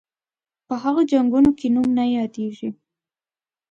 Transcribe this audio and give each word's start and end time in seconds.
په 0.67 0.73
هغو 0.83 1.01
جنګونو 1.11 1.51
کې 1.59 1.67
نوم 1.75 1.87
نه 1.97 2.05
یادیږي. 2.17 2.69